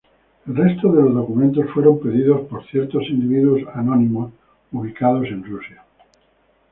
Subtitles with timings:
[0.47, 4.31] El resto de los documentos fueron pedidos por ciertos individuos anónimos
[4.71, 5.83] ubicados en Rusia.